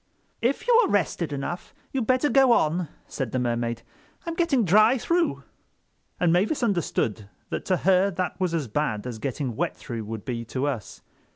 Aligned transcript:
"If 0.41 0.67
you 0.67 0.73
are 0.83 0.89
rested 0.89 1.31
enough 1.31 1.75
you'd 1.91 2.07
better 2.07 2.27
go 2.27 2.53
on," 2.53 2.87
said 3.05 3.31
the 3.31 3.37
Mermaid. 3.37 3.83
"I'm 4.25 4.33
getting 4.33 4.65
dry 4.65 4.97
through." 4.97 5.43
And 6.19 6.33
Mavis 6.33 6.63
understood 6.63 7.29
that 7.51 7.65
to 7.65 7.77
her 7.77 8.09
that 8.09 8.39
was 8.39 8.55
as 8.55 8.67
bad 8.67 9.05
as 9.05 9.19
getting 9.19 9.55
wet 9.55 9.77
through 9.77 10.05
would 10.05 10.25
be 10.25 10.43
to 10.45 10.65
us. 10.65 11.03